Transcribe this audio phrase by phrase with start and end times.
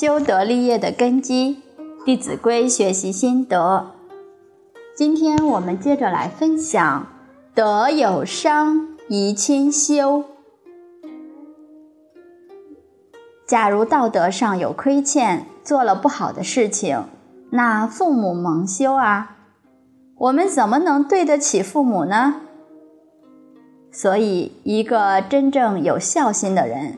[0.00, 1.58] 修德立业的根基，
[2.06, 3.90] 《弟子规》学习心得。
[4.96, 7.06] 今天我们接着来分享：
[7.54, 10.24] 德有伤，贻亲羞。
[13.46, 17.04] 假如道德上有亏欠，做了不好的事情，
[17.50, 19.36] 那父母蒙羞啊！
[20.16, 22.36] 我们怎么能对得起父母呢？
[23.92, 26.96] 所以，一个真正有孝心的人。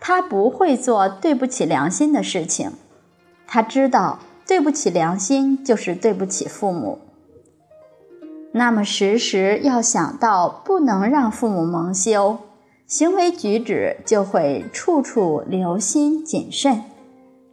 [0.00, 2.72] 他不会做对不起良心的事情，
[3.46, 7.00] 他知道对不起良心就是对不起父母。
[8.52, 12.38] 那么时时要想到不能让父母蒙羞，
[12.86, 16.84] 行为举止就会处处留心谨慎，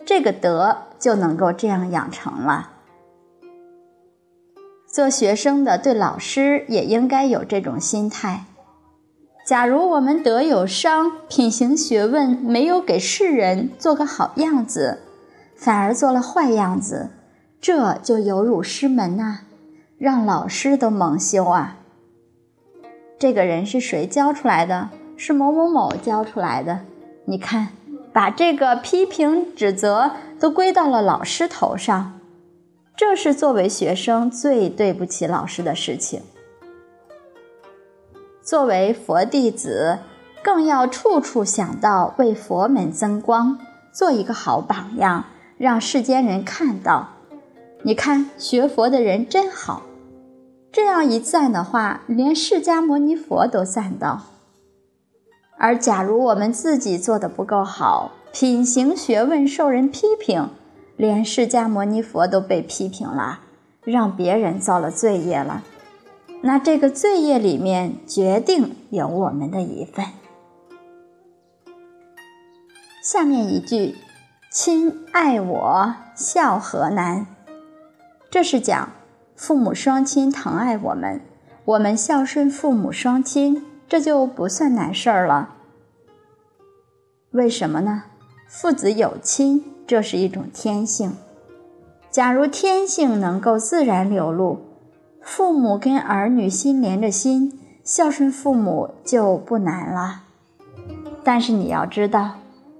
[0.06, 2.72] 这个德就能够这样养成了。
[4.88, 8.46] 做学生的对老师也应该有这种心态。
[9.46, 15.04] 假如我们德有伤，品行学问没有给世人做个好样子，
[15.56, 17.12] 反而做了坏样子，
[17.62, 19.42] 这就有辱师门呐，
[20.00, 21.78] 让老师都蒙羞啊。
[23.20, 24.90] 这个人是谁教出来的？
[25.16, 26.80] 是某某某教出来的。
[27.26, 27.68] 你看，
[28.12, 32.20] 把这个批评指责都归到了老师头上，
[32.98, 36.24] 这是作为学生最对不起老师的事情。
[38.46, 39.98] 作为佛弟子，
[40.44, 43.58] 更要处处想到为佛门增光，
[43.92, 45.26] 做一个好榜样，
[45.58, 47.10] 让世间人看到。
[47.82, 49.82] 你看学佛的人真好，
[50.72, 54.22] 这样一赞的话，连释迦牟尼佛都赞到。
[55.58, 60.52] 而假如我们自己做的不够好，品行学问受人批评，
[60.98, 63.40] 连释迦牟尼佛都被批评了，
[63.84, 65.64] 让别人遭了罪业了。
[66.48, 70.06] 那这个罪业里面，决定有我们的一份。
[73.02, 73.96] 下面一句
[74.54, 77.26] ，“亲爱我，孝何难？”
[78.30, 78.92] 这是讲
[79.36, 81.20] 父母双亲疼爱我们，
[81.66, 85.56] 我们孝顺父母双亲，这就不算难事儿了。
[87.32, 88.04] 为什么呢？
[88.48, 91.18] 父子有亲，这是一种天性。
[92.12, 94.75] 假如天性能够自然流露。
[95.26, 100.22] 父母跟儿女心连着心，孝顺父母就不难了。
[101.24, 102.36] 但是你要知道，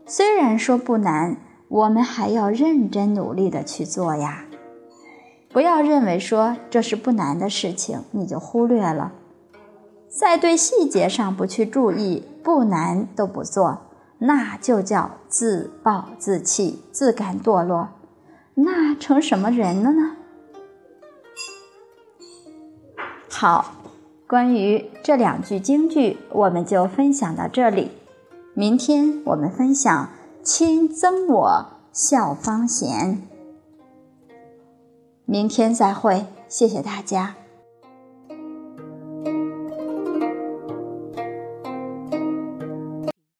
[0.06, 4.46] 虽然说不难，我们还要认真努力的去做呀。
[5.52, 9.14] 不要认为说这是不难的事情，你就忽略了，
[10.08, 13.80] 在对细节上不去注意，不难都不做，
[14.20, 17.90] 那就叫自暴自弃、自甘堕落，
[18.54, 20.18] 那成什么人了呢？
[23.48, 23.76] 好，
[24.28, 27.92] 关于这两句京剧，我们就分享到这里。
[28.56, 30.10] 明天我们分享
[30.42, 33.22] “亲憎我，孝方贤”。
[35.26, 37.36] 明天再会，谢谢大家。